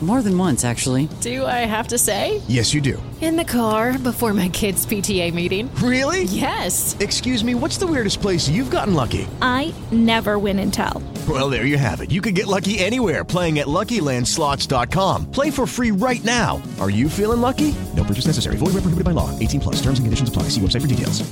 [0.00, 1.10] More than once, actually.
[1.20, 2.40] Do I have to say?
[2.48, 3.02] Yes, you do.
[3.20, 5.70] In the car before my kids' PTA meeting.
[5.74, 6.22] Really?
[6.24, 6.96] Yes.
[7.00, 9.28] Excuse me, what's the weirdest place you've gotten lucky?
[9.42, 11.02] I never win and tell.
[11.28, 12.10] Well, there you have it.
[12.10, 15.30] You can get lucky anywhere playing at LuckyLandSlots.com.
[15.30, 16.62] Play for free right now.
[16.80, 17.74] Are you feeling lucky?
[17.94, 18.56] No purchase necessary.
[18.56, 19.38] Void where prohibited by law.
[19.38, 19.76] 18 plus.
[19.82, 20.44] Terms and conditions apply.
[20.44, 21.30] See website for details.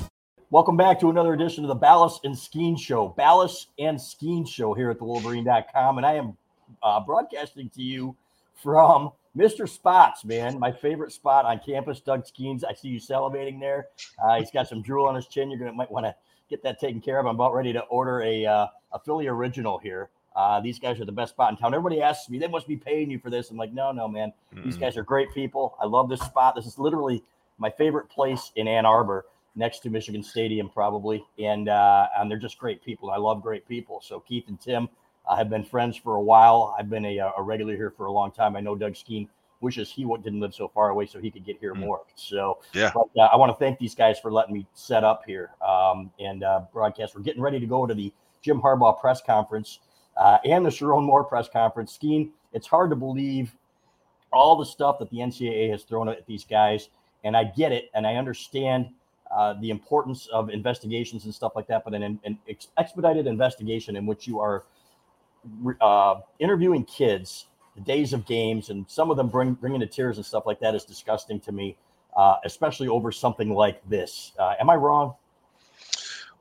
[0.51, 3.09] Welcome back to another edition of the Balas and Skene Show.
[3.17, 5.97] Balas and Skene Show here at the Wolverine.com.
[5.97, 6.37] And I am
[6.83, 8.15] uh, broadcasting to you
[8.63, 9.69] from Mr.
[9.69, 10.59] Spots, man.
[10.59, 12.65] My favorite spot on campus, Doug Skenes.
[12.69, 13.89] I see you salivating there.
[14.23, 15.51] Uh, he's got some drool on his chin.
[15.51, 16.15] You're gonna might want to
[16.51, 17.27] get that taken care of.
[17.27, 20.11] I'm about ready to order a uh, a Philly original here.
[20.35, 21.75] Uh, these guys are the best spot in town.
[21.75, 23.51] Everybody asks me, they must be paying you for this.
[23.51, 24.33] I'm like, no, no, man.
[24.55, 24.67] Mm-hmm.
[24.67, 25.77] These guys are great people.
[25.83, 26.55] I love this spot.
[26.55, 27.25] This is literally
[27.59, 31.25] my favorite place in Ann Arbor, next to Michigan Stadium, probably.
[31.39, 33.11] And uh, and they're just great people.
[33.11, 34.01] I love great people.
[34.01, 34.89] So Keith and Tim,
[35.29, 36.75] I have been friends for a while.
[36.79, 38.57] I've been a, a regular here for a long time.
[38.57, 39.29] I know Doug Skene
[39.61, 41.81] wishes he didn't live so far away so he could get here mm.
[41.81, 42.01] more.
[42.15, 45.23] So, yeah, but, uh, I want to thank these guys for letting me set up
[45.27, 47.15] here um, and uh, broadcast.
[47.15, 48.13] We're getting ready to go to the
[48.43, 49.81] Jim Harbaugh press conference
[50.17, 51.93] uh, and the Sherrone Moore press conference.
[51.93, 53.53] Skene, it's hard to believe
[54.33, 56.91] all the stuff that the NCAA has thrown at these guys,
[57.25, 58.91] and I get it, and I understand.
[59.31, 62.39] Uh, the importance of investigations and stuff like that, but an, an
[62.79, 64.65] expedited investigation in which you are
[65.81, 70.17] uh, interviewing kids the days of games and some of them bring bringing to tears
[70.17, 71.77] and stuff like that is disgusting to me
[72.17, 74.33] uh, especially over something like this.
[74.39, 75.15] Uh, am i wrong?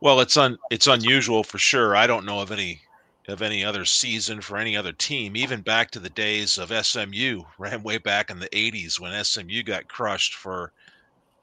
[0.01, 1.95] Well it's un it's unusual for sure.
[1.95, 2.81] I don't know of any
[3.27, 5.35] of any other season for any other team.
[5.35, 9.63] Even back to the days of smu ran way back in the 80s when smu
[9.63, 10.71] got crushed for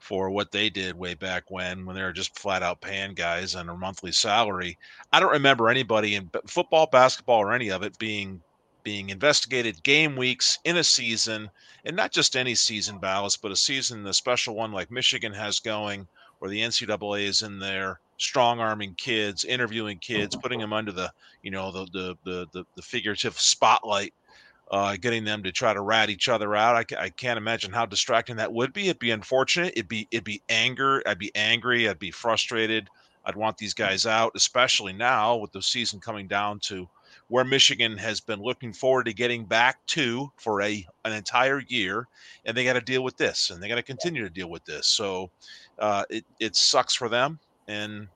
[0.05, 3.55] for what they did way back when when they were just flat out paying guys
[3.55, 4.77] on a monthly salary.
[5.11, 8.39] I don't remember anybody in football, basketball, or any of it being
[8.83, 11.49] being investigated game weeks in a season,
[11.85, 15.59] and not just any season, Balas, but a season, a special one like Michigan has
[15.59, 20.91] going, where the NCAA is in there, strong arming kids, interviewing kids, putting them under
[20.91, 21.11] the
[21.41, 24.13] you know the the the the, the figurative spotlight
[24.71, 26.93] uh, getting them to try to rat each other out.
[26.93, 28.85] I, I can't imagine how distracting that would be.
[28.85, 29.73] It'd be unfortunate.
[29.75, 31.03] It'd be it'd be anger.
[31.05, 31.87] I'd be angry.
[31.87, 32.89] I'd be frustrated.
[33.25, 36.87] I'd want these guys out, especially now with the season coming down to
[37.27, 42.07] where Michigan has been looking forward to getting back to for a an entire year,
[42.45, 44.63] and they got to deal with this, and they got to continue to deal with
[44.65, 44.87] this.
[44.87, 45.31] So
[45.79, 48.07] uh, it it sucks for them, and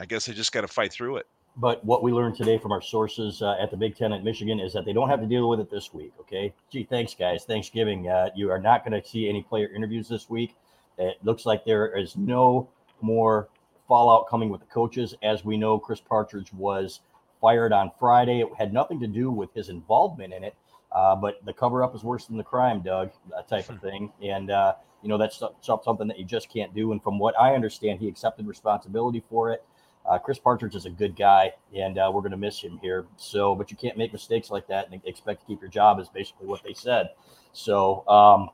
[0.00, 1.26] I guess they just got to fight through it.
[1.56, 4.58] But what we learned today from our sources uh, at the Big Ten at Michigan
[4.58, 6.12] is that they don't have to deal with it this week.
[6.20, 6.52] Okay.
[6.70, 7.44] Gee, thanks, guys.
[7.44, 8.08] Thanksgiving.
[8.08, 10.56] Uh, you are not going to see any player interviews this week.
[10.98, 12.68] It looks like there is no
[13.00, 13.48] more
[13.86, 15.14] fallout coming with the coaches.
[15.22, 17.00] As we know, Chris Partridge was
[17.40, 18.40] fired on Friday.
[18.40, 20.54] It had nothing to do with his involvement in it,
[20.90, 24.12] uh, but the cover up is worse than the crime, Doug, that type of thing.
[24.22, 26.92] And, uh, you know, that's something that you just can't do.
[26.92, 29.62] And from what I understand, he accepted responsibility for it.
[30.08, 33.06] Uh, Chris Partridge is a good guy, and uh, we're going to miss him here.
[33.16, 36.08] So, but you can't make mistakes like that and expect to keep your job, is
[36.08, 37.10] basically what they said.
[37.52, 38.50] So, um,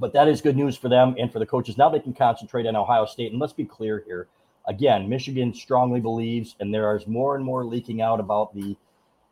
[0.00, 1.78] but that is good news for them and for the coaches.
[1.78, 3.30] Now they can concentrate on Ohio State.
[3.30, 4.28] And let's be clear here.
[4.66, 8.76] Again, Michigan strongly believes, and there is more and more leaking out about the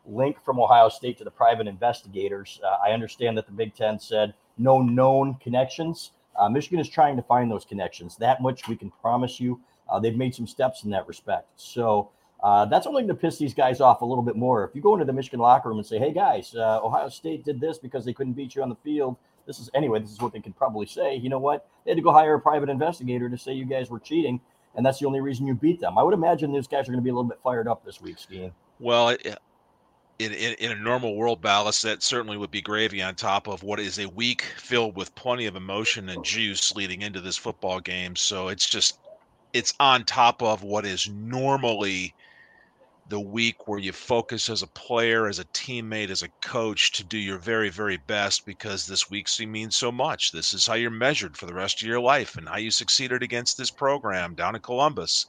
[0.05, 2.59] link from Ohio State to the private investigators.
[2.63, 6.11] Uh, I understand that the Big Ten said no known connections.
[6.37, 8.15] Uh, Michigan is trying to find those connections.
[8.17, 9.59] That much we can promise you.
[9.91, 11.47] Uh, they've made some steps in that respect.
[11.55, 12.11] So
[12.41, 14.63] uh, that's only going to piss these guys off a little bit more.
[14.63, 17.43] If you go into the Michigan locker room and say, "Hey guys, uh, Ohio State
[17.43, 19.99] did this because they couldn't beat you on the field," this is anyway.
[19.99, 21.15] This is what they could probably say.
[21.15, 21.67] You know what?
[21.83, 24.39] They had to go hire a private investigator to say you guys were cheating,
[24.75, 25.97] and that's the only reason you beat them.
[25.97, 27.99] I would imagine these guys are going to be a little bit fired up this
[27.99, 28.51] week, Skene.
[28.79, 29.09] Well,
[30.19, 33.63] in, in, in, a normal world Balas, that certainly would be gravy on top of
[33.63, 37.79] what is a week filled with plenty of emotion and juice leading into this football
[37.79, 38.15] game.
[38.15, 38.99] So it's just
[39.53, 42.13] it's on top of what is normally
[43.09, 47.03] the week where you focus as a player, as a teammate, as a coach to
[47.03, 50.31] do your very, very best because this week means so much.
[50.31, 53.23] This is how you're measured for the rest of your life and how you succeeded
[53.23, 55.25] against this program down in Columbus.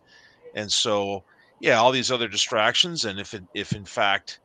[0.55, 1.25] And so,
[1.59, 3.07] yeah, all these other distractions.
[3.07, 4.41] And if, it, if in fact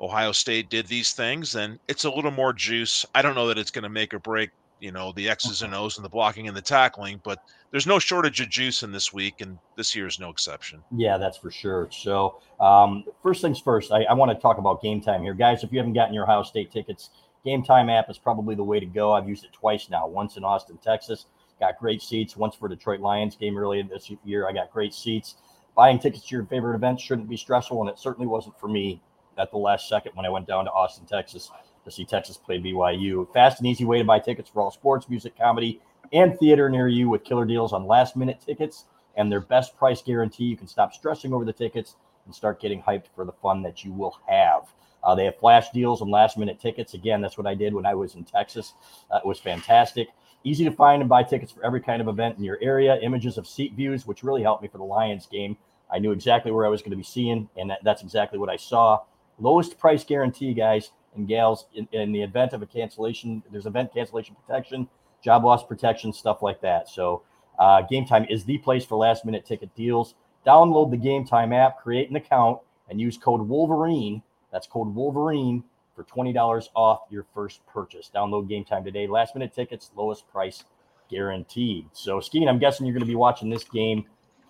[0.00, 3.06] Ohio State did these things, then it's a little more juice.
[3.14, 4.50] I don't know that it's going to make or break
[4.82, 7.38] you know the X's and O's and the blocking and the tackling, but
[7.70, 10.82] there's no shortage of juice in this week, and this year is no exception.
[10.94, 11.88] Yeah, that's for sure.
[11.92, 15.62] So um, first things first, I, I want to talk about Gametime here, guys.
[15.62, 17.10] If you haven't gotten your Ohio State tickets,
[17.46, 19.12] Gametime app is probably the way to go.
[19.12, 20.08] I've used it twice now.
[20.08, 21.26] Once in Austin, Texas,
[21.60, 22.36] got great seats.
[22.36, 25.36] Once for Detroit Lions game earlier this year, I got great seats.
[25.76, 29.00] Buying tickets to your favorite events shouldn't be stressful, and it certainly wasn't for me
[29.38, 31.50] at the last second when I went down to Austin, Texas
[31.84, 33.32] to see Texas play BYU.
[33.32, 35.80] Fast and easy way to buy tickets for all sports, music, comedy,
[36.12, 38.84] and theater near you with killer deals on last minute tickets
[39.16, 40.44] and their best price guarantee.
[40.44, 41.96] You can stop stressing over the tickets
[42.26, 44.72] and start getting hyped for the fun that you will have.
[45.02, 46.94] Uh, they have flash deals on last minute tickets.
[46.94, 48.74] Again, that's what I did when I was in Texas.
[49.10, 50.08] Uh, it was fantastic.
[50.44, 52.98] Easy to find and buy tickets for every kind of event in your area.
[53.00, 55.56] Images of seat views, which really helped me for the Lions game.
[55.92, 58.48] I knew exactly where I was going to be seeing, and that, that's exactly what
[58.48, 59.00] I saw.
[59.38, 63.42] Lowest price guarantee, guys and gals in, in, the event of a cancellation.
[63.50, 64.88] There's event cancellation protection,
[65.22, 66.88] job loss protection, stuff like that.
[66.88, 67.22] So,
[67.58, 70.14] uh, Gametime is the place for last minute ticket deals.
[70.46, 74.22] Download the Gametime app, create an account, and use code Wolverine.
[74.50, 75.62] That's code Wolverine
[75.94, 78.10] for $20 off your first purchase.
[78.14, 79.06] Download Gametime today.
[79.06, 80.64] Last minute tickets, lowest price
[81.10, 81.86] guaranteed.
[81.92, 84.06] So, Skene, I'm guessing you're going to be watching this game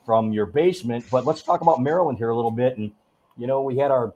[0.06, 2.79] from your basement, but let's talk about Maryland here a little bit.
[2.79, 2.93] And,
[3.37, 4.14] you know, we had our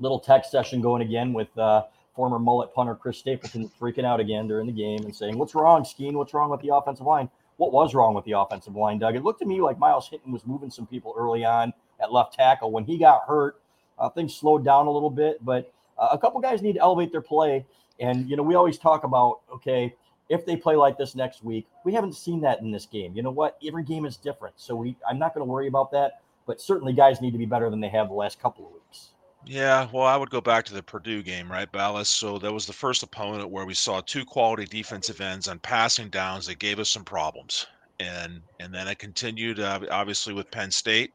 [0.00, 4.48] little text session going again with uh, former mullet punter Chris Stapleton freaking out again
[4.48, 6.16] during the game and saying, What's wrong, Skene?
[6.16, 7.28] What's wrong with the offensive line?
[7.56, 9.16] What was wrong with the offensive line, Doug?
[9.16, 12.34] It looked to me like Myles Hinton was moving some people early on at left
[12.34, 12.72] tackle.
[12.72, 13.60] When he got hurt,
[13.98, 17.12] uh, things slowed down a little bit, but uh, a couple guys need to elevate
[17.12, 17.66] their play.
[18.00, 19.94] And, you know, we always talk about, okay,
[20.30, 23.14] if they play like this next week, we haven't seen that in this game.
[23.14, 23.58] You know what?
[23.66, 24.54] Every game is different.
[24.58, 27.46] So we I'm not going to worry about that, but certainly guys need to be
[27.46, 29.10] better than they have the last couple of weeks.
[29.44, 32.08] Yeah, well, I would go back to the Purdue game, right, Balas?
[32.10, 36.10] So that was the first opponent where we saw two quality defensive ends on passing
[36.10, 37.66] downs that gave us some problems,
[37.98, 41.14] and and then it continued uh, obviously with Penn State,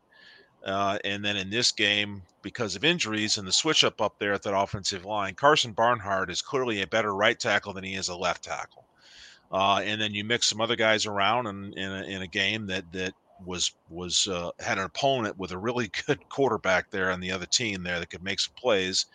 [0.66, 4.34] uh, and then in this game because of injuries and the switch up up there
[4.34, 8.10] at that offensive line, Karsen Barnhart is clearly a better right tackle than he is
[8.10, 8.88] a left tackle,
[9.52, 12.68] uh, and then you mix some other guys around in in a, in a game
[12.68, 17.20] that that was was uh, had an opponent with a really good quarterback there on
[17.20, 19.06] the other team there that could make some plays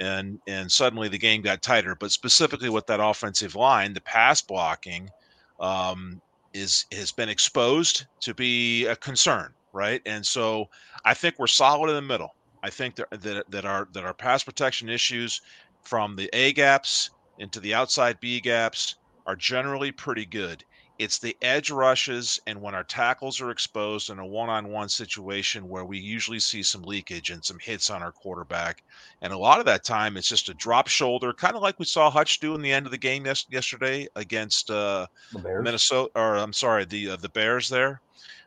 [0.00, 1.94] and and suddenly the game got tighter.
[1.94, 5.10] But specifically with that offensive line the pass blocking
[5.60, 6.20] um,
[6.52, 10.02] is has been exposed to be a concern right?
[10.06, 10.68] And so
[11.04, 12.34] i think we're solid in the middle.
[12.62, 15.40] I think that that, that our that our pass protection issues
[15.82, 20.64] from the a gaps into the outside b gaps are generally pretty good
[20.98, 25.84] it's the edge rushes and when our tackles are exposed in a one-on-one situation where
[25.84, 28.82] we usually see some leakage and some hits on our quarterback.
[29.20, 31.84] And a lot of that time it's just a drop shoulder, kind of like we
[31.84, 35.06] saw Hutch do in the end of the game yes- yesterday against uh,
[35.62, 38.00] Minnesota or I'm sorry, the uh, the Bears there.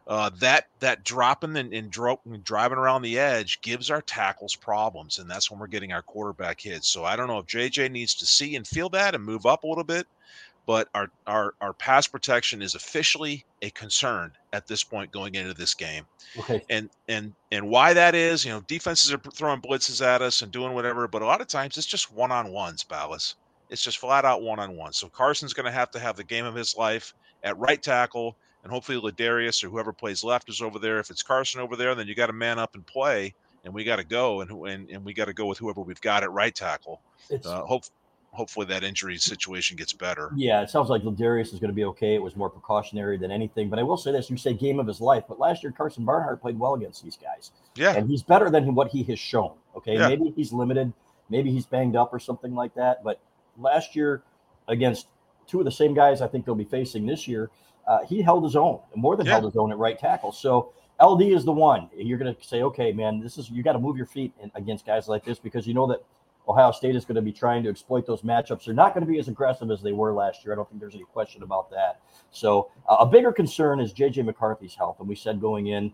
[0.07, 4.56] Uh, that that dropping and, and, dro- and, driving around the edge gives our tackles
[4.56, 6.88] problems, and that's when we're getting our quarterback hits.
[6.88, 9.63] So I don't know if JJ needs to see and feel that and move up
[9.63, 10.06] a little bit,
[10.65, 15.53] but our our our pass protection is officially a concern at this point going into
[15.53, 16.06] this game.
[16.39, 16.63] Okay.
[16.69, 20.51] And and and why that is, you know, defenses are throwing blitzes at us and
[20.51, 23.36] doing whatever, but a lot of times it's just one on ones, Balas.
[23.69, 24.93] It's just flat out one on one.
[24.93, 28.38] So Karsen's going to have to have the game of his life at right tackle,
[28.63, 31.00] and hopefully Ladarius or whoever plays left is over there.
[31.00, 33.84] If it's Karsen over there, then you got to man up and play, and we
[33.84, 36.31] got to go, and and and we got to go with whoever we've got at
[36.31, 37.01] right tackle.
[37.29, 37.86] It's, uh, hope
[38.36, 40.32] hopefully that injury situation gets better.
[40.36, 42.15] Yeah, it sounds like Darius is going to be okay.
[42.15, 43.70] It was more precautionary than anything.
[43.70, 46.06] But I will say this: you say game of his life, but last year Karsen
[46.06, 47.51] Barnhart played well against these guys.
[47.75, 49.54] Yeah, and he's better than what he has shown.
[49.75, 50.08] Okay, yeah.
[50.08, 50.94] maybe he's limited,
[51.30, 53.04] maybe he's banged up or something like that.
[53.04, 53.20] But
[53.58, 54.24] last year
[54.68, 55.08] against
[55.48, 57.50] two of the same guys, I think they'll be facing this year.
[57.88, 59.34] Uh, he held his own, more than yeah.
[59.34, 60.32] held his own at right tackle.
[60.32, 61.89] So LD is the one.
[61.96, 64.86] You're going to say, okay, man, this is you got to move your feet against
[64.86, 66.04] guys like this because you know that
[66.48, 68.66] Ohio State is going to be trying to exploit those matchups.
[68.66, 70.54] They're not going to be as aggressive as they were last year.
[70.54, 72.02] I don't think there's any question about that.
[72.32, 75.94] So uh, a bigger concern is JJ McCarthy's health, and we said going in,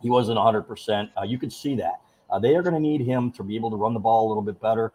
[0.00, 0.58] he wasn't 100.
[0.58, 3.56] Uh, percent You could see that uh, they are going to need him to be
[3.56, 4.92] able to run the ball a little bit better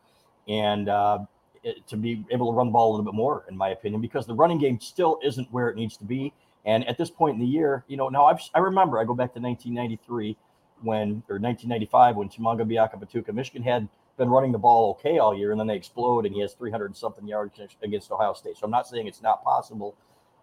[0.47, 1.19] and uh,
[1.63, 4.01] it, to be able to run the ball a little bit more, in my opinion,
[4.01, 6.33] because the running game still isn't where it needs to be.
[6.65, 9.13] And at this point in the year, you know, now I've, I remember I go
[9.13, 10.37] back to 1993
[10.81, 15.51] when, or 1995 when Tshimanga Biakabutuka, Michigan had been running the ball okay all year,
[15.51, 18.57] and then they explode, and he has 300 something yards against Ohio State.
[18.57, 19.95] So I'm not saying it's not possible,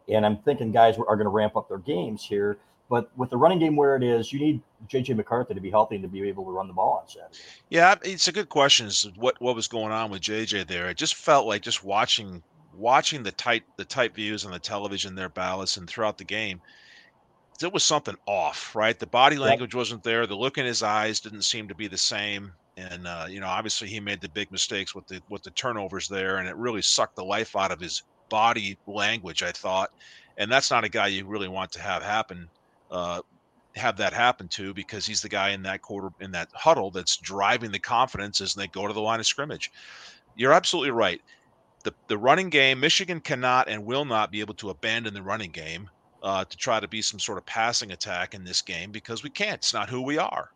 [0.09, 2.59] and I'm thinking guys are going to ramp up their games here.
[2.91, 5.95] But with the running game where it is, you need JJ McCarthy to be healthy
[5.95, 7.39] and to be able to run the ball on Saturday.
[7.69, 8.89] Yeah, it's a good question.
[8.89, 10.91] Is what what was going on with JJ there?
[10.91, 12.43] It just felt like just watching
[12.75, 16.61] watching the tight the tight views on the television there, Balas, and throughout the game,
[17.61, 18.75] there was something off.
[18.75, 20.27] Right, the body language wasn't there.
[20.27, 22.53] The look in his eyes didn't seem to be the same.
[22.81, 26.09] And uh, you know, obviously, he made the big mistakes with the with the turnovers
[26.09, 29.43] there, and it really sucked the life out of his body language.
[29.43, 29.91] I thought,
[30.39, 32.49] and that's not a guy you really want to have happen
[32.91, 33.21] uh,
[33.77, 37.17] have that happen to because he's the guy in that quarter in that huddle that's
[37.17, 39.71] driving the confidence as they go to the line of scrimmage.
[40.37, 41.21] You're absolutely right.
[41.85, 45.51] The the running game, Michigan cannot and will not be able to abandon the running
[45.51, 45.89] game
[46.23, 49.31] uh, to try to be some sort of passing attack in this game because we
[49.31, 49.57] can't.
[49.57, 50.51] It's not who we are.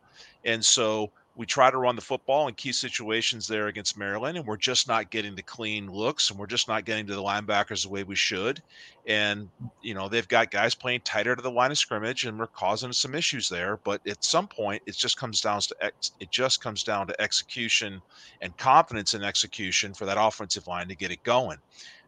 [0.45, 4.47] And so we try to run the football in key situations there against Maryland, and
[4.47, 7.83] we're just not getting the clean looks, and we're just not getting to the linebackers
[7.83, 8.63] the way we should.
[9.07, 9.49] And
[9.83, 12.93] you know they've got guys playing tighter to the line of scrimmage, and we're causing
[12.93, 13.79] some issues there.
[13.79, 17.21] But at some point, it just comes down to ex- it just comes down to
[17.21, 18.01] execution
[18.41, 21.59] and confidence in execution for that offensive line to get it going.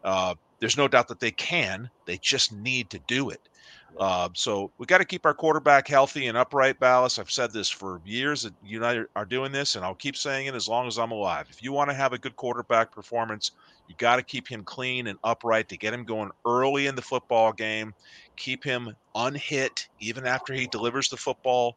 [0.05, 3.41] Uh, there's no doubt that they can; they just need to do it.
[3.99, 7.19] Uh, so we got to keep our quarterback healthy and upright, Balas.
[7.19, 10.55] I've said this for years that United are doing this, and I'll keep saying it
[10.55, 11.47] as long as I'm alive.
[11.51, 13.53] If you want to have a good quarterback performance,
[13.89, 17.03] you got to keep him clean and upright to get him going early in the
[17.03, 17.95] football game.
[18.37, 21.77] Keep him unhit even after he delivers the football.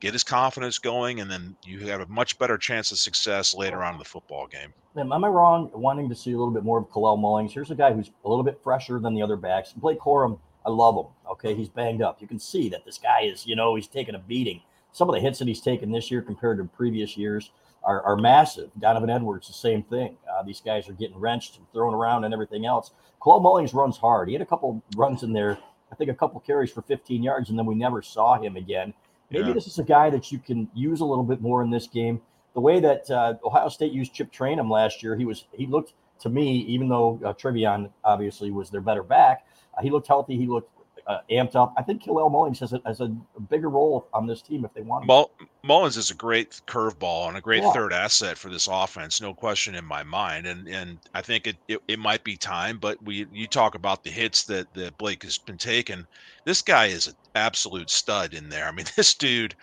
[0.00, 3.84] Get his confidence going, and then you have a much better chance of success later
[3.84, 4.74] on in the football game.
[4.96, 7.52] Am I wrong wanting to see a little bit more of Kalel Mullings?
[7.52, 9.72] Here's a guy who's a little bit fresher than the other backs.
[9.72, 11.12] Blake Corum– I love him.
[11.30, 12.20] Okay, he's banged up.
[12.20, 14.62] You can see that this guy is, you know, he's taking a beating.
[14.92, 17.50] Some of the hits that he's taken this year compared to previous years
[17.84, 18.70] are, are massive.
[18.78, 20.16] Donovan Edwards, the same thing.
[20.30, 22.92] Uh, these guys are getting wrenched and thrown around and everything else.
[23.20, 24.28] Kalel Mullings runs hard.
[24.28, 25.58] He had a couple runs in there,
[25.90, 28.94] I think a couple carries for 15 yards, and then we never saw him again.
[29.30, 29.54] Maybe yeah.
[29.54, 32.20] this is a guy that you can use a little bit more in this game.
[32.54, 35.94] The way that uh, Ohio State used Chip Trayanum last year, he was he looked
[36.20, 39.46] to me, even though uh, obviously was their better back,
[39.80, 40.36] he looked healthy.
[40.36, 40.70] He looked
[41.06, 41.74] uh, amped up.
[41.76, 43.08] I think Kalel Mullings has a, has a
[43.50, 45.06] bigger role on this team if they want.
[45.06, 45.30] Mull-
[45.64, 47.72] Mullins is a great curveball and a great yeah.
[47.72, 50.46] third asset for this offense, no question in my mind.
[50.46, 54.04] And and I think it, it, it might be time, but we you talk about
[54.04, 56.06] the hits that that Blake has been taking.
[56.44, 58.66] This guy is an absolute stud in there.
[58.66, 59.54] I mean, this dude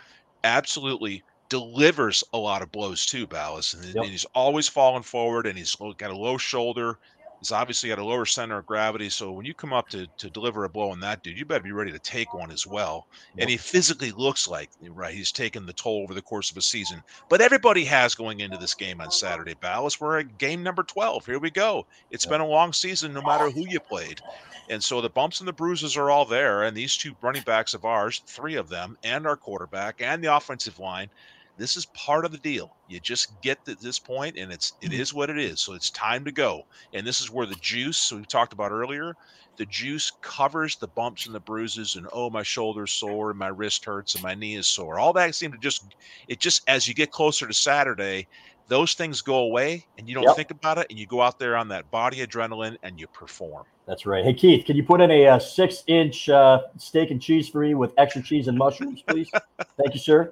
[0.43, 3.95] absolutely delivers a lot of blows too, Balas, and, yep.
[3.95, 6.99] and he's always falling forward, and he's got a low shoulder.
[7.39, 9.09] He's obviously got a lower center of gravity.
[9.09, 11.63] So when you come up to, to deliver a blow on that dude, you better
[11.63, 13.07] be ready to take one as well.
[13.37, 16.61] And he physically looks like, right, he's taken the toll over the course of a
[16.61, 17.01] season.
[17.29, 19.99] But everybody has going into this game on Saturday, Balas.
[19.99, 21.25] We're at game number 12.
[21.25, 21.85] Here we go.
[22.11, 24.21] It's been a long season, no matter who you played.
[24.69, 26.63] And so the bumps and the bruises are all there.
[26.63, 30.35] And these two running backs of ours, three of them, and our quarterback and the
[30.35, 31.09] offensive line,
[31.59, 32.75] this is part of the deal.
[32.87, 35.17] You just get to this point, and it's it mm-hmm.
[35.17, 35.59] what it is.
[35.59, 36.63] So it's time to go.
[36.93, 39.13] And this is where the juice we talked about earlier,
[39.57, 43.49] the juice covers the bumps and the bruises, and oh, my shoulder's sore, and my
[43.49, 44.99] wrist hurts, and my knee is sore.
[44.99, 45.95] All that seemed to just
[46.29, 48.27] it just as you get closer to Saturday,
[48.69, 50.37] those things go away, and you don't yep.
[50.37, 53.65] think about it, and you go out there on that body adrenaline, and you perform.
[53.85, 54.23] That's right.
[54.23, 57.61] Hey Keith, can you put in a, a uh, six-inch uh, steak and cheese for
[57.61, 59.29] me with extra cheese and mushrooms, please?
[59.77, 60.31] Thank you, sir.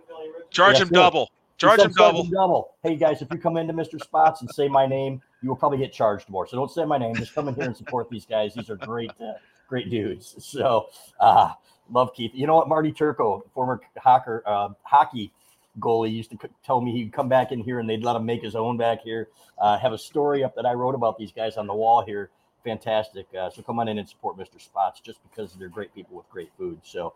[0.50, 1.32] Charge him double.
[1.58, 2.24] Charge him double.
[2.25, 2.75] double.
[2.84, 4.01] Hey guys, if you come into Mr.
[4.01, 6.48] Spots and say my name, you will probably get charged more.
[6.48, 7.16] So don't say my name.
[7.16, 8.54] Just come in here and support these guys.
[8.54, 9.34] These are great, uh,
[9.68, 10.36] great dudes.
[10.38, 10.88] So
[11.20, 11.54] uh,
[11.92, 12.32] love Keith.
[12.34, 15.32] You know what, Marty Turco, former uh, hockey
[15.80, 18.44] goalie, used to tell me he'd come back in here and they'd let him make
[18.44, 19.30] his own back here.
[19.58, 22.30] Uh, have a story up that I wrote about these guys on the wall here.
[22.63, 23.27] Fantastic.
[23.39, 24.62] Uh, so come on in and support Mr.
[24.62, 26.80] Spots just because they're great people with great food.
[26.84, 27.13] So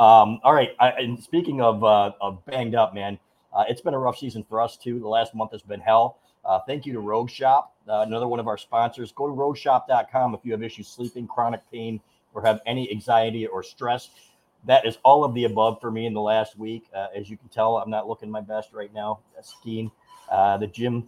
[0.00, 0.70] um, all right.
[0.80, 3.18] I, and speaking of, uh, of banged up, man,
[3.52, 4.98] uh, it's been a rough season for us too.
[4.98, 6.18] The last month has been hell.
[6.42, 9.12] Uh, thank you to Rogue Shop, uh, another one of our sponsors.
[9.12, 12.00] Go to rogueshop.com if you have issues sleeping, chronic pain,
[12.32, 14.08] or have any anxiety or stress.
[14.64, 16.84] That is all of the above for me in the last week.
[16.94, 19.20] Uh, as you can tell, I'm not looking my best right now.
[19.42, 19.90] Skene.
[20.30, 21.06] Uh, the gym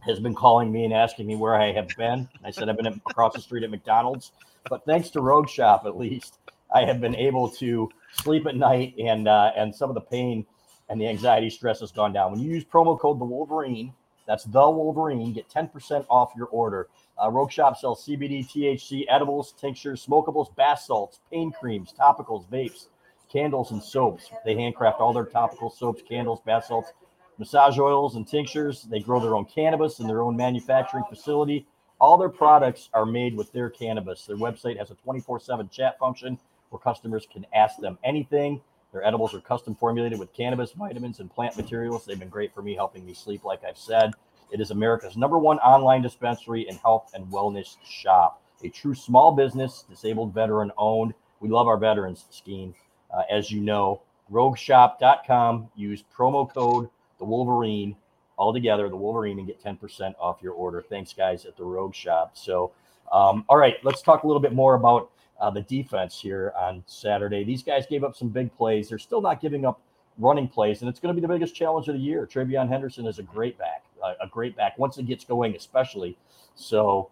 [0.00, 2.28] has been calling me and asking me where I have been.
[2.44, 4.32] I said I've been across the street at McDonald's.
[4.68, 6.38] But thanks to Rogue Shop, at least,
[6.74, 10.46] I have been able to sleep at night, and uh, and some of the pain
[10.88, 12.32] and the anxiety stress has gone down.
[12.32, 13.94] When you use promo code the Wolverine,
[14.26, 16.88] that's the Wolverine, get 10% off your order.
[17.22, 22.88] Uh, Rogue Shop sells CBD, THC, edibles, tinctures, smokables, bath salts, pain creams, topicals, vapes,
[23.30, 24.30] candles and soaps.
[24.44, 26.92] They handcraft all their topical soaps, candles, bath salts,
[27.38, 28.82] massage oils, and tinctures.
[28.82, 31.66] They grow their own cannabis in their own manufacturing facility.
[32.00, 34.26] All their products are made with their cannabis.
[34.26, 36.38] Their website has a 24 7 chat function
[36.72, 38.60] where customers can ask them anything.
[38.92, 42.04] Their edibles are custom formulated with cannabis, vitamins, and plant materials.
[42.04, 44.12] They've been great for me, helping me sleep, like I've said.
[44.50, 48.42] It is America's number one online dispensary and health and wellness shop.
[48.64, 51.14] A true small business, disabled veteran owned.
[51.40, 52.74] We love our veterans, Skene.
[53.12, 55.68] Uh, as you know, rogueshop.com.
[55.76, 56.88] Use promo code
[57.18, 57.96] the Wolverine
[58.36, 60.82] all together, the Wolverine, and get 10% off your order.
[60.82, 62.36] Thanks, guys, at the Rogue Shop.
[62.36, 62.72] So,
[63.12, 65.10] um, all right, let's talk a little bit more about
[65.42, 67.42] uh, the defense here on Saturday.
[67.42, 68.88] These guys gave up some big plays.
[68.88, 69.80] They're still not giving up
[70.16, 72.28] running plays, and it's going to be the biggest challenge of the year.
[72.32, 76.16] TreVeyon Henderson is a great back, uh, a great back once it gets going, especially.
[76.54, 77.10] So,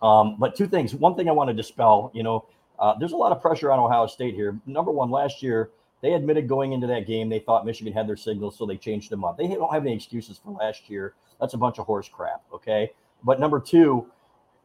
[0.00, 0.94] um, but two things.
[0.94, 2.46] One thing I want to dispel, you know,
[2.78, 4.58] uh, there's a lot of pressure on Ohio State here.
[4.64, 5.70] Number one, last year
[6.00, 9.10] they admitted going into that game they thought Michigan had their signals, so they changed
[9.10, 9.36] them up.
[9.36, 11.14] They don't have any excuses for last year.
[11.38, 12.42] That's a bunch of horse crap.
[12.54, 12.92] Okay.
[13.24, 14.06] But number two,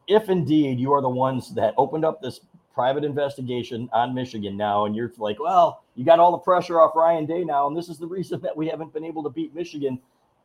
[0.06, 2.40] if indeed you are the ones that opened up this
[2.74, 6.96] private investigation on Michigan now, and you're like, well, you got all the pressure off
[6.96, 9.54] Ryan Day now, and this is the reason that we haven't been able to beat
[9.54, 9.98] Michigan.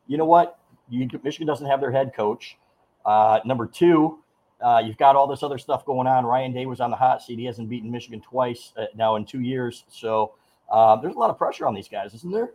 [0.08, 0.60] You know what?
[0.90, 2.58] You, Michigan doesn't have their head coach.
[3.06, 4.20] Uh, number two,
[4.62, 6.26] uh, you've got all this other stuff going on.
[6.26, 7.40] Ryan Day was on the hot seat.
[7.40, 9.86] He hasn't beaten Michigan twice uh, now in two years.
[9.90, 10.34] So
[10.72, 12.52] uh, there's a lot of pressure on these guys, isn't there?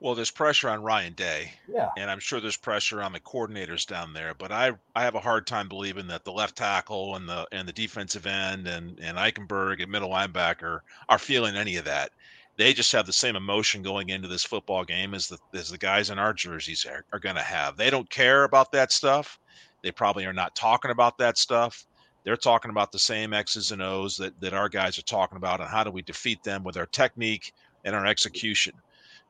[0.00, 1.52] Well, there's pressure on Ryan Day.
[1.66, 1.90] Yeah.
[1.96, 5.20] And I'm sure there's pressure on the coordinators down there, but I I have a
[5.20, 9.18] hard time believing that the left tackle and the and the defensive end and and
[9.18, 12.10] Eichenberg and middle linebacker are feeling any of that.
[12.56, 15.78] They just have the same emotion going into this football game as the as the
[15.78, 17.76] guys in our jerseys are, are going to have.
[17.76, 19.38] They don't care about that stuff.
[19.82, 21.86] They probably are not talking about that stuff
[22.24, 25.60] they're talking about the same X's and O's that, that our guys are talking about
[25.60, 27.54] and how do we defeat them with our technique
[27.86, 28.74] and our execution.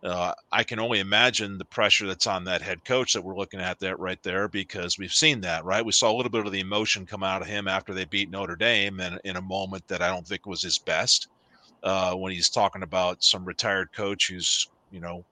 [0.03, 3.61] Uh, I can only imagine the pressure that's on that head coach that we're looking
[3.61, 5.85] at that right there because we've seen that, right?
[5.85, 8.31] We saw a little bit of the emotion come out of him after they beat
[8.31, 11.29] Notre Dame and in a moment that I don't think was his best
[11.83, 15.25] uh, when he's talking about some retired coach who's, you know,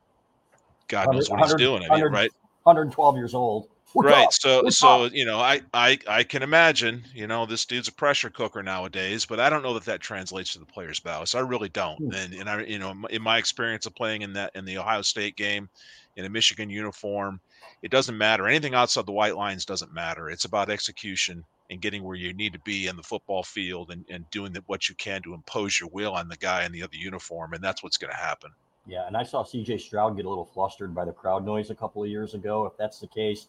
[0.88, 1.84] God knows what he's doing.
[1.88, 2.32] I mean, right?
[2.64, 3.68] 112 years old
[4.04, 7.92] right so so you know I, I i can imagine you know this dude's a
[7.92, 11.40] pressure cooker nowadays but i don't know that that translates to the players bows i
[11.40, 11.98] really don't.
[11.98, 12.12] Hmm.
[12.14, 15.02] and and i you know in my experience of playing in that in the ohio
[15.02, 15.68] state game
[16.16, 17.40] in a michigan uniform
[17.82, 18.48] it doesn't matter.
[18.48, 20.30] Anything outside the white lines doesn't matter.
[20.30, 24.04] It's about execution and getting where you need to be in the football field and,
[24.08, 26.82] and doing the, what you can to impose your will on the guy in the
[26.82, 28.50] other uniform and that's what's going to happen.
[28.88, 31.74] Yeah and i saw cj stroud get a little flustered by the crowd noise a
[31.74, 32.66] couple of years ago.
[32.66, 33.48] If that's the case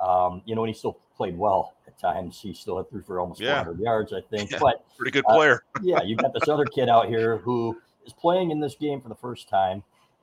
[0.00, 2.40] um, you know, and he still played well at times.
[2.40, 3.64] He still had three for almost yeah.
[3.64, 4.50] 400 yards, I think.
[4.52, 5.64] Yeah, but pretty good player.
[5.76, 9.00] Uh, yeah, you got this other kid out here who is playing in this game
[9.00, 9.82] for the first time.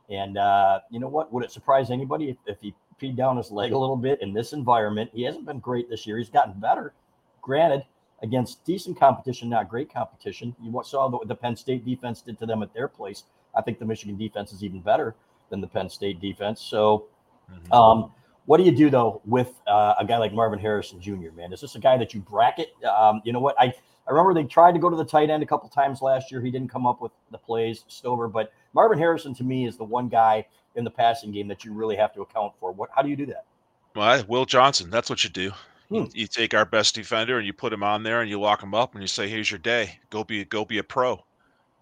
[0.09, 1.33] And uh, you know what?
[1.33, 4.33] Would it surprise anybody if, if he peed down his leg a little bit in
[4.33, 5.09] this environment?
[5.13, 6.17] He hasn't been great this year.
[6.17, 6.93] He's gotten better,
[7.41, 7.83] granted,
[8.21, 10.55] against decent competition, not great competition.
[10.61, 13.23] You saw what the Penn State defense did to them at their place.
[13.55, 15.15] I think the Michigan defense is even better
[15.49, 16.61] than the Penn State defense.
[16.61, 17.07] So,
[17.51, 17.71] mm-hmm.
[17.73, 18.11] um,
[18.45, 21.31] what do you do though with uh, a guy like Marvin Harrison Jr.
[21.35, 22.73] Man, is this a guy that you bracket?
[22.85, 23.55] Um, you know what?
[23.59, 23.73] I
[24.07, 26.41] I remember they tried to go to the tight end a couple times last year.
[26.41, 28.27] He didn't come up with the plays, Stover.
[28.27, 31.73] But Marvin Harrison to me is the one guy in the passing game that you
[31.73, 32.71] really have to account for.
[32.71, 32.89] What?
[32.93, 33.45] How do you do that?
[33.95, 34.89] Well, Will Johnson.
[34.89, 35.51] That's what you do.
[35.89, 35.95] Hmm.
[35.95, 38.61] You, you, take our best defender and you put him on there and you lock
[38.61, 39.99] him up and you say, "Here's your day.
[40.09, 41.23] Go be go be a pro."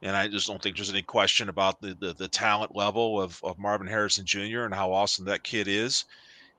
[0.01, 3.39] And I just don't think there's any question about the the, the talent level of,
[3.43, 4.61] of Marvin Harrison Jr.
[4.61, 6.05] and how awesome that kid is.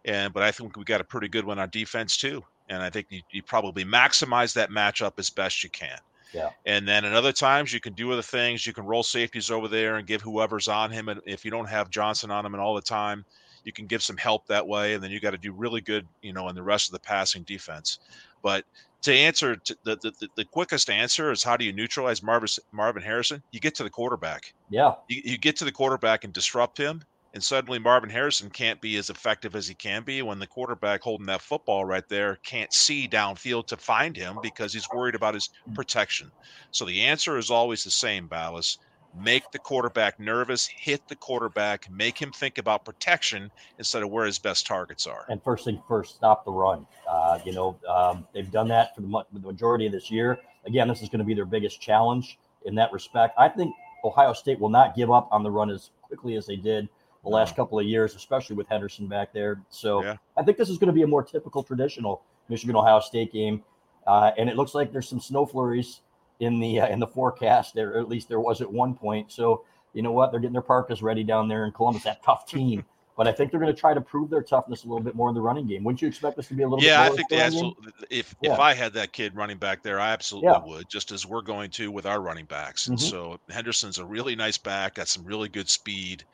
[0.04, 2.44] And but I think we got a pretty good one on defense too.
[2.68, 5.98] And I think you, you probably maximize that matchup as best you can.
[6.32, 6.50] Yeah.
[6.66, 8.66] And then at other times you can do other things.
[8.66, 11.08] You can roll safeties over there and give whoever's on him.
[11.08, 13.24] And if you don't have Johnson on him and all the time,
[13.64, 14.94] you can give some help that way.
[14.94, 16.98] And then you got to do really good, you know, in the rest of the
[16.98, 18.00] passing defense.
[18.42, 18.64] But
[19.02, 23.02] to answer to the, the, the quickest answer is how do you neutralize Marvin Marvin
[23.02, 23.42] Harrison?
[23.52, 24.52] You get to the quarterback.
[24.70, 24.94] Yeah.
[25.08, 28.96] You, you get to the quarterback and disrupt him and suddenly Marvin Harrison can't be
[28.96, 32.72] as effective as he can be when the quarterback holding that football right there can't
[32.72, 36.30] see downfield to find him because he's worried about his protection.
[36.70, 38.78] So the answer is always the same, Balas.
[39.20, 44.26] Make the quarterback nervous, hit the quarterback, make him think about protection instead of where
[44.26, 45.24] his best targets are.
[45.28, 46.86] And first thing first, stop the run.
[47.08, 50.38] Uh, you know, um, they've done that for the, the majority of this year.
[50.66, 53.34] Again, this is going to be their biggest challenge in that respect.
[53.38, 56.56] I think Ohio State will not give up on the run as quickly as they
[56.56, 56.88] did
[57.24, 59.60] the last couple of years, especially with Henderson back there.
[59.70, 60.16] So yeah.
[60.36, 63.62] I think this is going to be a more typical traditional Michigan Ohio State game,
[64.06, 66.02] uh, and it looks like there's some snow flurries
[66.40, 67.74] in the uh, in the forecast.
[67.74, 69.32] There, at least there was at one point.
[69.32, 70.30] So you know what?
[70.30, 72.04] They're getting their parkas ready down there in Columbus.
[72.04, 72.84] That tough team.
[73.16, 75.28] But I think they're going to try to prove their toughness a little bit more
[75.28, 75.84] in the running game.
[75.84, 76.84] Wouldn't you expect this to be a little?
[76.84, 77.92] Yeah, bit I think they absolutely.
[78.10, 78.54] If yeah.
[78.54, 80.64] if I had that kid running back there, I absolutely yeah.
[80.64, 80.88] would.
[80.88, 82.86] Just as we're going to with our running backs.
[82.86, 82.96] Mm-hmm.
[82.96, 86.24] so Henderson's a really nice back, got some really good speed.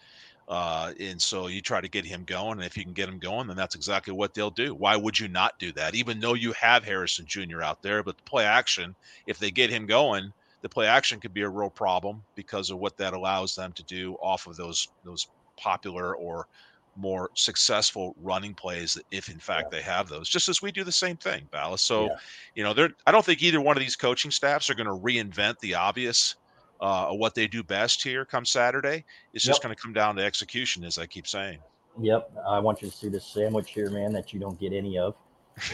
[0.50, 3.20] Uh, and so you try to get him going, and if you can get him
[3.20, 4.74] going, then that's exactly what they'll do.
[4.74, 5.94] Why would you not do that?
[5.94, 7.62] Even though you have Harrison Jr.
[7.62, 8.96] out there, but the play action,
[9.28, 10.32] if they get him going,
[10.62, 13.84] the play action could be a real problem because of what that allows them to
[13.84, 16.48] do off of those those popular or
[16.96, 19.78] more successful running plays if in fact yeah.
[19.78, 21.80] they have those just as we do the same thing Balas.
[21.80, 22.16] so yeah.
[22.56, 24.92] you know they're i don't think either one of these coaching staffs are going to
[24.92, 26.34] reinvent the obvious
[26.80, 29.50] uh, what they do best here come saturday it's yep.
[29.50, 31.58] just going to come down to execution as i keep saying
[32.00, 34.98] yep i want you to see this sandwich here man that you don't get any
[34.98, 35.14] of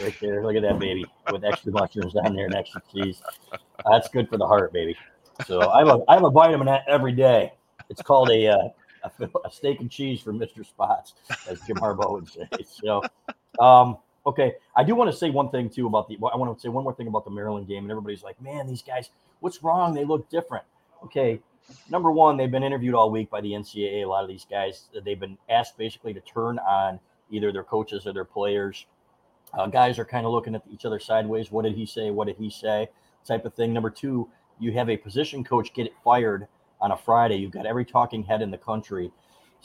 [0.01, 3.21] right there look at that baby with extra mushrooms down there and extra cheese
[3.89, 4.95] that's good for the heart baby
[5.45, 7.53] so i have a i have a vitamin every day
[7.89, 8.67] it's called a uh,
[9.45, 10.65] a steak and cheese for Mr.
[10.65, 11.13] Spots,
[11.49, 12.47] as Jim Harbaugh would say.
[12.65, 13.01] So,
[13.59, 16.15] um, okay, I do want to say one thing too about the.
[16.15, 18.67] I want to say one more thing about the Maryland game, and everybody's like, "Man,
[18.67, 19.93] these guys, what's wrong?
[19.93, 20.65] They look different."
[21.05, 21.39] Okay,
[21.89, 24.03] number one, they've been interviewed all week by the NCAA.
[24.03, 28.07] A lot of these guys, they've been asked basically to turn on either their coaches
[28.07, 28.85] or their players.
[29.53, 31.51] Uh, guys are kind of looking at each other sideways.
[31.51, 32.11] What did he say?
[32.11, 32.89] What did he say?
[33.25, 33.73] Type of thing.
[33.73, 34.29] Number two,
[34.59, 36.47] you have a position coach get fired
[36.81, 37.37] on a Friday.
[37.37, 39.11] You've got every talking head in the country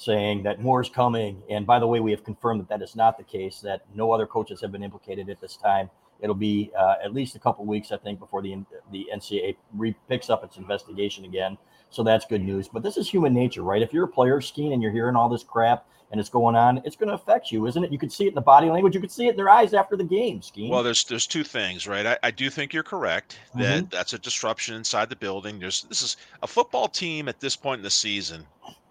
[0.02, 1.42] saying that more is coming.
[1.48, 4.12] And by the way, we have confirmed that that is not the case, that no
[4.12, 5.90] other coaches have been implicated at this time.
[6.20, 8.56] It'll be uh, at least a couple weeks, I think, before the
[8.92, 11.58] the NCAA re- picks up its investigation again.
[11.90, 12.68] So that's good news.
[12.68, 13.82] But this is human nature, right?
[13.82, 16.80] If you're a player Skene and you're hearing all this crap and it's going on,
[16.84, 17.90] it's going to affect you, isn't it?
[17.90, 18.94] You could see it in the body language.
[18.94, 20.40] You could see it in their eyes after the game.
[20.42, 20.70] Skene.
[20.70, 22.06] Well, there's there's two things, right?
[22.06, 23.86] I, I do think you're correct that mm-hmm.
[23.90, 25.58] that's a disruption inside the building.
[25.58, 28.46] There's this is a football team at this point in the season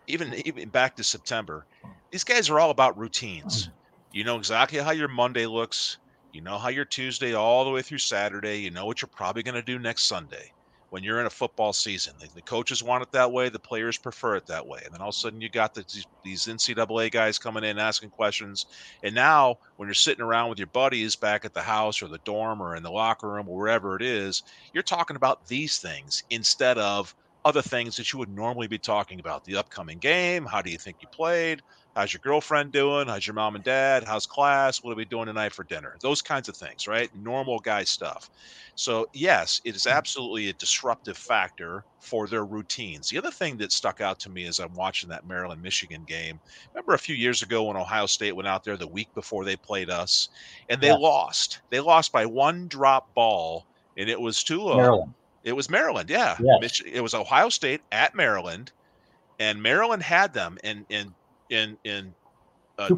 [0.08, 1.66] even even back to September,
[2.12, 3.68] these guys are all about routines.
[3.68, 3.72] Mm.
[4.14, 5.98] You know exactly how your Monday looks.
[6.34, 8.60] You know how your Tuesday all the way through Saturday.
[8.60, 10.52] You know what you're probably going to do next Sunday
[10.92, 12.14] when you're in a football season.
[12.20, 13.48] The, the, coaches want it that way.
[13.48, 14.82] The players prefer it that way.
[14.84, 17.80] And then all of a sudden you got the, these, these NCAA guys coming in
[17.80, 18.66] asking questions.
[19.02, 22.20] And now when you're sitting around with your buddies back at the house or the
[22.20, 26.24] dorm or in the locker room or wherever it is, you're talking about these things
[26.30, 30.62] instead of other things that you would normally be talking about the upcoming game how
[30.62, 31.62] do you think you played
[31.96, 35.26] how's your girlfriend doing how's your mom and dad how's class what are we doing
[35.26, 35.98] tonight for dinner?
[36.02, 37.10] Those kinds of things right?
[37.16, 38.30] Normal guy stuff.
[38.76, 39.92] So yes it is mm.
[39.92, 43.10] absolutely a disruptive factor for their routines.
[43.10, 46.40] The other thing that stuck out to me as i'm watching that maryland michigan game
[46.74, 49.56] remember a few years ago when ohio state went out there the week before they
[49.56, 50.30] played us
[50.70, 51.62] and they lost.
[51.70, 55.14] They lost by one drop ball and it was to a, Maryland.
[55.44, 56.38] It was Maryland, yeah.
[56.40, 56.82] Yes.
[56.86, 58.72] It was Ohio State at Maryland,
[59.40, 61.14] and Maryland had them in in
[61.50, 62.14] in in
[62.78, 62.90] uh,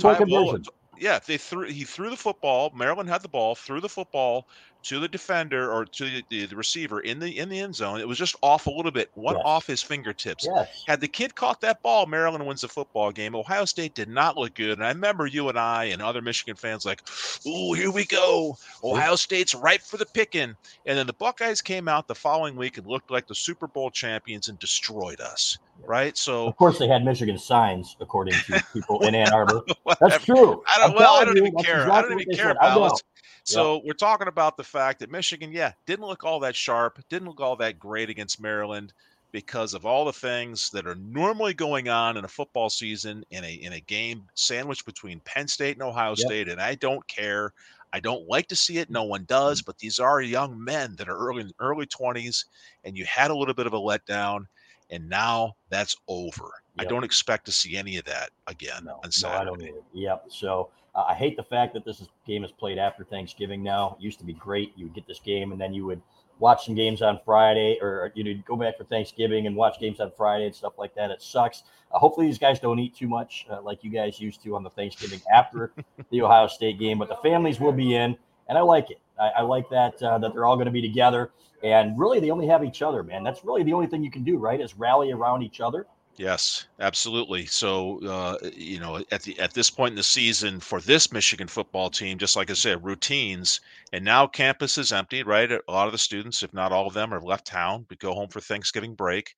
[1.00, 2.72] yeah, they threw he threw the football.
[2.76, 4.48] Maryland had the ball, threw the football
[4.84, 8.00] to the defender or to the, the, the, receiver in the in the end zone.
[8.00, 9.44] It was just off a little bit, one yes.
[9.46, 10.46] off his fingertips.
[10.46, 10.84] Yes.
[10.88, 13.36] Had the kid caught that ball, Maryland wins the football game.
[13.36, 16.56] Ohio State did not look good, and I remember you and I and other Michigan
[16.56, 17.02] fans like,
[17.48, 18.58] "Ooh, here we go!
[18.84, 22.78] Ohio State's ripe for the picking." And then the Buckeyes came out the following week
[22.78, 25.58] and looked like the Super Bowl champions and destroyed us.
[25.86, 29.62] Right, so of course they had Michigan signs, according to people in Ann Arbor.
[30.00, 30.64] That's true.
[30.68, 30.96] I don't.
[30.96, 31.82] well, I don't even care.
[31.82, 33.04] Exactly I don't even care about it.
[33.44, 33.84] So yep.
[33.86, 37.42] we're talking about the fact that Michigan, yeah, didn't look all that sharp, didn't look
[37.42, 38.94] all that great against Maryland
[39.34, 43.44] because of all the things that are normally going on in a football season in
[43.44, 46.20] a in a game sandwiched between Penn State and Ohio yep.
[46.20, 46.48] State.
[46.48, 47.52] And I don't care.
[47.92, 48.90] I don't like to see it.
[48.90, 49.66] No one does, mm-hmm.
[49.66, 52.46] but these are young men that are early in early 20s,
[52.86, 54.46] and you had a little bit of a letdown,
[54.90, 56.50] and now that's over.
[56.78, 56.88] Yep.
[56.88, 59.36] I don't expect to see any of that again no, on Saturday.
[59.36, 59.82] No, I don't either.
[59.94, 60.26] Yep.
[60.30, 63.98] So uh, I hate the fact that this is, game is played after Thanksgiving now.
[64.00, 64.74] It used to be great.
[64.76, 66.02] You would get this game and then you would
[66.40, 70.00] watch some games on Friday or you know go back for Thanksgiving and watch games
[70.00, 71.12] on Friday and stuff like that.
[71.12, 71.64] It sucks.
[71.92, 74.64] Uh, hopefully these guys don't eat too much uh, like you guys used to on
[74.64, 75.74] the Thanksgiving after
[76.12, 78.18] the Ohio State game, but the families will be in,
[78.50, 79.00] and I like it.
[79.20, 81.32] I, I like that uh, that they're all going to be together,
[81.64, 83.24] and really they only have each other, man.
[83.24, 84.60] That's really the only thing you can do, right?
[84.60, 87.46] Is rally around each other Yes, absolutely.
[87.48, 91.48] So, uh, you know, at the at this point in the season for this Michigan
[91.48, 93.60] football team, just like I said, routines,
[93.92, 95.24] and now campus is empty.
[95.24, 97.96] Right, a lot of the students, if not all of them, are left town to
[97.96, 99.34] go home for Thanksgiving break,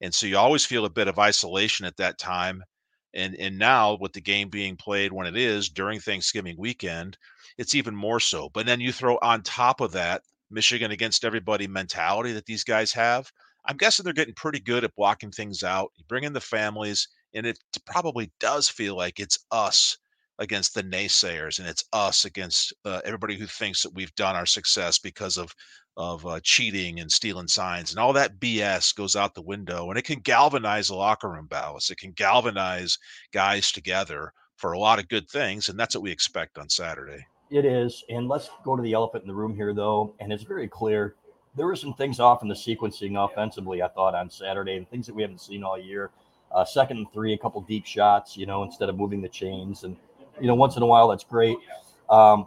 [0.00, 2.62] and so you always feel a bit of isolation at that time.
[3.14, 7.18] And and now with the game being played when it is during Thanksgiving weekend,
[7.58, 8.48] it's even more so.
[8.48, 12.92] But then you throw on top of that Michigan against everybody mentality that these guys
[12.92, 13.30] have
[13.66, 15.92] I'm guessing they're getting pretty good at blocking things out.
[15.96, 19.98] You bring in the families, and it probably does feel like it's us
[20.38, 24.46] against the naysayers, and it's us against uh, everybody who thinks that we've done our
[24.46, 25.54] success because of
[25.96, 29.98] of uh, cheating and stealing signs and all that BS goes out the window, and
[29.98, 31.90] it can galvanize the locker room balance.
[31.90, 32.98] It can galvanize
[33.32, 37.26] guys together for a lot of good things, and that's what we expect on Saturday.
[37.50, 40.44] It is, and let's go to the elephant in the room here, though, and it's
[40.44, 41.16] very clear
[41.56, 43.82] there were some things off in the sequencing offensively.
[43.82, 46.10] I thought on Saturday, and things that we haven't seen all year.
[46.52, 49.84] Uh, second and three, a couple deep shots, you know, instead of moving the chains,
[49.84, 49.96] and
[50.40, 51.56] you know, once in a while that's great.
[52.08, 52.46] Um,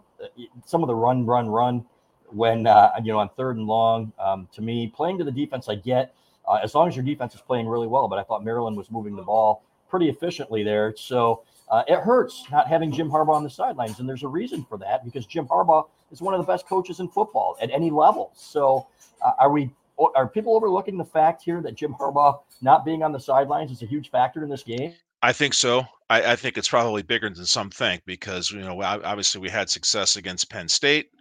[0.65, 1.85] some of the run, run, run
[2.29, 4.11] when uh, you know on third and long.
[4.19, 6.13] Um, to me, playing to the defense, I get
[6.47, 8.07] uh, as long as your defense is playing really well.
[8.07, 9.63] But I thought Maryland was moving the ball
[9.93, 14.10] pretty efficiently there, so uh, it hurts not having Jim Harbaugh on the sidelines, and
[14.10, 17.08] there's a reason for that because Jim Harbaugh is one of the best coaches in
[17.08, 18.32] football at any level.
[18.36, 18.88] So,
[19.23, 19.69] uh, are we?
[20.15, 23.84] Are people overlooking the fact here that Jim Harbaugh not being on the sidelines is
[23.84, 24.95] a huge factor in this game?
[25.21, 25.86] I think so.
[26.10, 29.69] I, I, think it's probably bigger than some think because you know obviously we had
[29.69, 31.12] success against Penn State,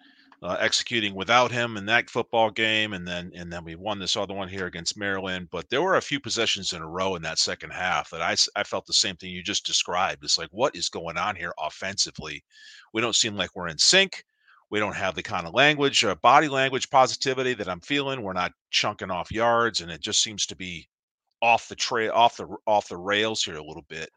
[0.42, 4.16] uh, executing without him in that football game, and then and then we won this
[4.16, 5.48] other one here against Maryland.
[5.50, 8.34] But there were a few possessions in a row in that second half that I
[8.58, 10.24] I felt the same thing you just described.
[10.24, 12.44] It's like what is going on here offensively?
[12.92, 14.24] We don't seem like we're in sync.
[14.68, 18.22] We don't have the kind of language, uh, body language, positivity that I'm feeling.
[18.22, 20.88] We're not chunking off yards, and it just seems to be
[21.40, 24.10] off the trail, off the off the rails here a little bit.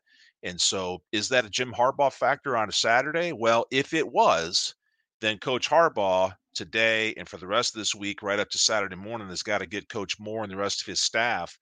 [0.44, 3.32] And so, is that a Jim Harbaugh factor on a Saturday?
[3.32, 4.76] Well, if it was,
[5.26, 8.96] then Coach Harbaugh today and for the rest of this week, right up to Saturday
[8.96, 11.58] morning, has got to get Coach Moore and the rest of his staff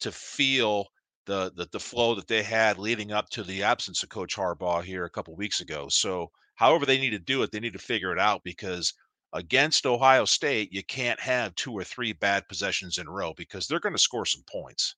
[0.00, 0.88] to feel
[1.26, 4.82] the, the the flow that they had leading up to the absence of Coach Harbaugh
[4.82, 5.86] here a couple weeks ago.
[5.88, 8.92] So, however they need to do it, they need to figure it out because
[9.32, 13.66] against Ohio State, you can't have two or three bad possessions in a row because
[13.66, 14.96] they're going to score some points.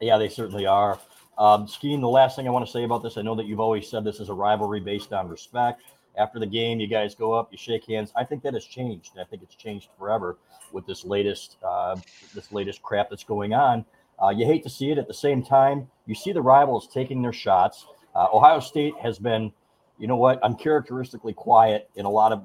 [0.00, 0.98] Yeah, they certainly are.
[1.38, 3.60] Um, Skene, the last thing I want to say about this, I know that you've
[3.60, 5.82] always said this is a rivalry based on respect.
[6.16, 8.12] After the game, you guys go up, you shake hands.
[8.14, 9.12] I think that has changed.
[9.14, 10.38] and I think it's changed forever
[10.72, 11.96] with this latest uh,
[12.34, 13.84] this latest crap that's going on.
[14.22, 14.98] Uh, you hate to see it.
[14.98, 17.86] At the same time, you see the rivals taking their shots.
[18.14, 19.52] Uh, Ohio State has been,
[19.98, 22.44] you know what, uncharacteristically quiet in a lot of,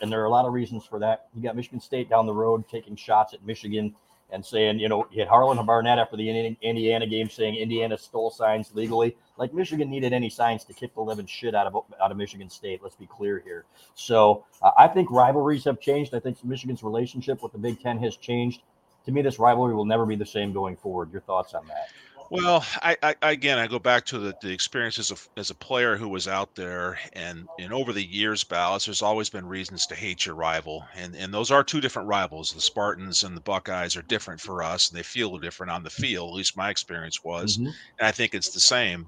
[0.00, 1.26] and there are a lot of reasons for that.
[1.34, 3.94] You got Michigan State down the road taking shots at Michigan
[4.32, 8.74] and saying, you know, had Harlon Barnett after the Indiana game saying Indiana stole signs
[8.74, 9.14] legally.
[9.36, 12.48] Like Michigan needed any signs to kick the living shit out of out of Michigan
[12.48, 12.82] State.
[12.82, 13.64] Let's be clear here.
[13.94, 16.14] So uh, I think rivalries have changed.
[16.14, 18.62] I think Michigan's relationship with the Big Ten has changed.
[19.04, 21.12] To me, this rivalry will never be the same going forward.
[21.12, 21.88] Your thoughts on that?
[22.32, 25.98] Well, I, I, again, I go back to the, the experiences of as a player
[25.98, 29.94] who was out there, and and over the years, Balas, there's always been reasons to
[29.94, 32.54] hate your rival, and and those are two different rivals.
[32.54, 35.90] The Spartans and the Buckeyes are different for us, and they feel different on the
[35.90, 36.30] field.
[36.30, 37.66] At least my experience was, mm-hmm.
[37.66, 39.06] and I think it's the same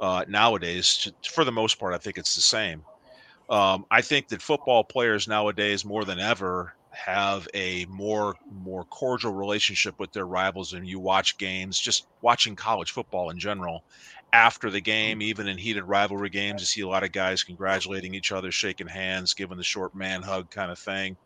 [0.00, 1.12] uh, nowadays.
[1.30, 2.84] For the most part, I think it's the same.
[3.50, 9.32] Um, I think that football players nowadays, more than ever, have a more more cordial
[9.32, 13.82] relationship with their rivals and you watch games just watching college football in general
[14.32, 15.28] after the game mm-hmm.
[15.28, 18.86] even in heated rivalry games you see a lot of guys congratulating each other shaking
[18.86, 21.16] hands giving the short man hug kind of thing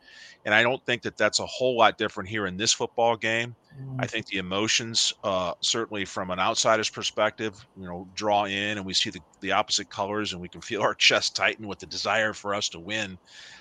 [0.45, 3.57] and i don't think that that's a whole lot different here in this football game
[3.99, 4.11] I mm.
[4.11, 8.95] think the emotions, uh, certainly from an outsider's perspective, you know, draw in and we
[8.95, 12.33] see the, the opposite colors and we can feel our chest tighten with the desire
[12.33, 13.19] for us to win.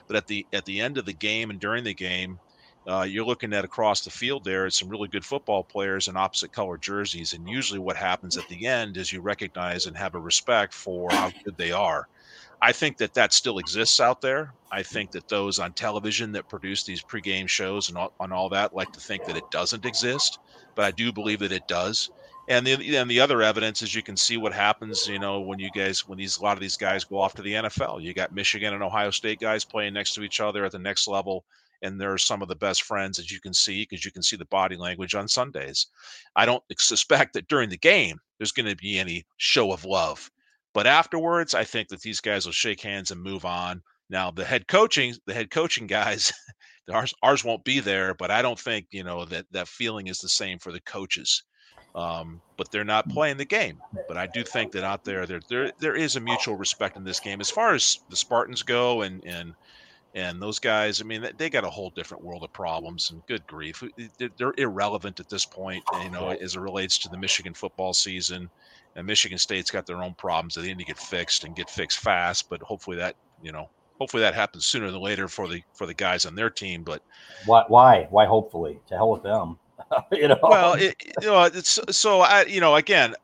[0.08, 2.39] But at the at the end of the game and during the game,
[2.88, 6.15] uh, you're looking at across the field there, it's some really good football players in
[6.15, 7.34] opposite color jerseys.
[7.34, 11.10] And usually what happens at the end is you recognize and have a respect for
[11.12, 12.08] how good they are.
[12.62, 14.54] I think that that still exists out there.
[14.71, 18.50] I think that those on television that produce these pregame shows and all, on all
[18.50, 20.39] that like to think that it doesn't exist,
[20.74, 22.10] but I do believe that it does.
[22.48, 25.58] And the and the other evidence is you can see what happens, you know, when
[25.58, 28.04] you guys when these a lot of these guys go off to the NFL.
[28.04, 31.08] You got Michigan and Ohio State guys playing next to each other at the next
[31.08, 31.43] level,
[31.86, 34.36] and they're some of the best friends as you can see because you can see
[34.36, 35.88] the body language on Sundays.
[36.36, 40.30] I don't suspect that during the game there's going to be any show of love
[40.76, 43.82] but afterwards, I think that these guys will shake hands and move on.
[44.10, 46.34] Now, the head coaching, the head coaching guys,
[46.91, 50.19] ours ours won't be there, but I don't think you know that that feeling is
[50.19, 51.43] the same for the coaches.
[51.95, 53.82] Um, but they're not playing the game.
[54.10, 57.06] But I do think that out there, there there there is a mutual respect in
[57.06, 57.39] this game.
[57.39, 59.56] As far as the Spartans go, and and
[60.15, 63.12] and those guys, I mean, they got a whole different world of problems.
[63.12, 63.84] And good grief,
[64.38, 65.84] they're irrelevant at this point.
[66.01, 68.49] You know, as it relates to the Michigan football season
[68.95, 71.69] and Michigan State's got their own problems that they need to get fixed and get
[71.69, 72.49] fixed fast.
[72.49, 75.93] But hopefully that you know hopefully that happens sooner than later for the for the
[75.93, 76.84] guys on their team.
[76.84, 77.01] But
[77.45, 79.60] why why why hopefully to hell with them.
[80.13, 80.39] you know.
[80.41, 83.15] Well, it, you know, it's so I, you know, again,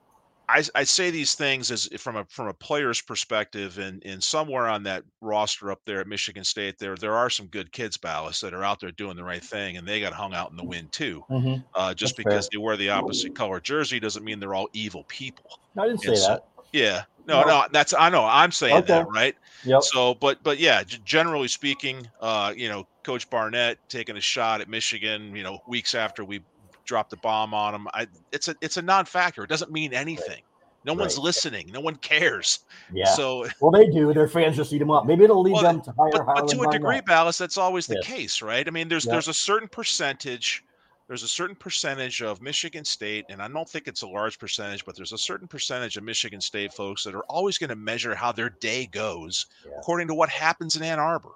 [0.52, 4.68] I, I say these things as from a from a player's perspective, and and somewhere
[4.68, 8.40] on that roster up there at Michigan State, there there are some good kids, Balas,
[8.42, 10.64] that are out there doing the right thing, and they got hung out in the
[10.64, 11.24] wind too.
[11.30, 11.64] Mhm.
[11.76, 12.50] Uh, just That's because fair.
[12.52, 15.60] they wear the opposite color jersey doesn't mean they're all evil people.
[15.76, 16.46] No, I didn't say so- that.
[16.74, 17.48] Yeah, no, No.
[17.48, 19.36] no, that's I know I'm saying that, right?
[19.66, 19.84] Yep.
[19.84, 24.70] So, but but yeah, generally speaking, uh, you know, Coach Barnett taking a shot at
[24.70, 26.42] Michigan, you know, weeks after we
[26.86, 29.44] dropped the bomb on him, I, it's a it's a non-factor.
[29.44, 30.42] It doesn't mean anything.
[30.84, 31.70] No one's listening.
[31.72, 32.62] No one cares.
[32.92, 33.06] Yeah.
[33.06, 34.12] So, well, they do.
[34.16, 35.06] Their fans just eat them up.
[35.06, 37.06] Maybe it'll lead Well, them to hire but, but to a degree, Barnett.
[37.06, 38.06] Balas, that's always the Yes.
[38.08, 38.68] case, right?
[38.68, 39.12] I mean, there's Yeah.
[39.12, 40.64] there's a certain percentage.
[41.08, 44.86] There's a certain percentage of Michigan State, and I don't think it's a large percentage,
[44.86, 48.16] but there's a certain percentage of Michigan State folks that are always going to measure
[48.16, 49.74] how their day goes Yeah.
[49.78, 51.34] according to what happens in Ann Arbor.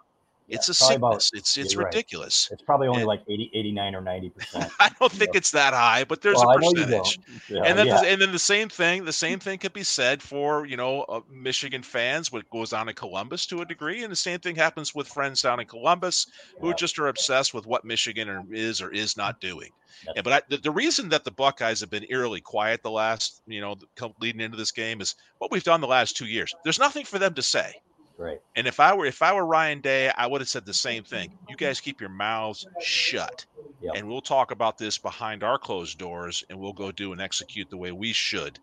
[0.47, 1.85] Yeah, It's a probably about- it's it's you're right.
[1.93, 2.49] ridiculous.
[2.51, 4.71] It's probably only and- like 80, 89 or 90%.
[4.79, 7.19] I don't think it's that high, but there's well, a I know you percentage.
[7.49, 8.01] Yeah, and then yeah.
[8.01, 11.01] the, and then the same thing the same thing could be said for you know
[11.03, 14.55] uh, Michigan fans what goes on in Columbus to a degree and the same thing
[14.55, 16.27] happens with friends down in Columbus
[16.59, 19.71] who just are obsessed with what Michigan are, is or is not doing.
[20.05, 22.91] That's- Yeah, but I, the, the reason that the Buckeyes have been eerily quiet the
[22.91, 23.75] last you know
[24.21, 26.53] leading into this game is what we've done the last 2 years.
[26.63, 27.73] There's nothing for them to say.
[28.17, 28.41] Right.
[28.55, 31.03] And if I were if I were Ryan Day, I would have said the same
[31.03, 31.37] thing.
[31.49, 33.45] You guys keep your mouths shut.
[33.81, 33.93] Yep.
[33.97, 37.69] And we'll talk about this behind our closed doors and we'll go do and execute
[37.69, 38.57] the way we should.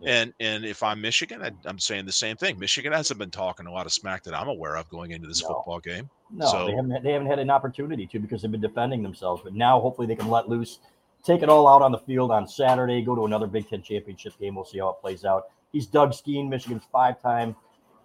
[0.00, 0.12] Yeah.
[0.22, 2.58] And and if I'm Michigan, I, I'm saying the same thing.
[2.58, 5.42] Michigan hasn't been talking a lot of smack that I'm aware of going into this
[5.42, 5.48] No.
[5.48, 6.10] football game.
[6.30, 7.02] No, So- they haven't.
[7.04, 9.42] They haven't had an opportunity to because they've been defending themselves.
[9.44, 10.80] But now, hopefully, they can let loose,
[11.22, 13.02] take it all out on the field on Saturday.
[13.02, 14.56] Go to another Big Ten championship game.
[14.56, 15.44] We'll see how it plays out.
[15.72, 17.54] He's Doug Skene, Michigan's five-time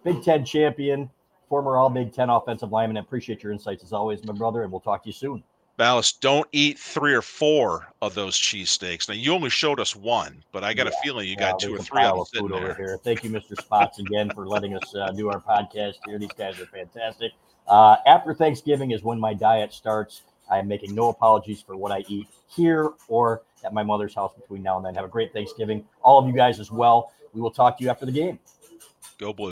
[0.03, 1.09] Big Ten champion,
[1.49, 2.97] former All Big Ten offensive lineman.
[2.97, 5.43] I appreciate your insights as always, my brother, and we'll talk to you soon.
[5.77, 9.07] Balas, don't eat three or four of those cheesesteaks.
[9.07, 11.79] Now you only showed us one, but I got a feeling you got two or
[11.79, 12.99] three of pile them of sitting food over here.
[13.03, 13.59] Thank you, Mr.
[13.59, 16.19] Spots, again for letting us uh, do our podcast here.
[16.19, 17.31] These guys are fantastic.
[17.67, 20.21] Uh, after Thanksgiving is when my diet starts.
[20.51, 24.33] I am making no apologies for what I eat here or at my mother's house
[24.35, 24.93] between now and then.
[24.95, 27.13] Have a great Thanksgiving, all of you guys as well.
[27.33, 28.37] We will talk to you after the game.
[29.17, 29.51] Go blue.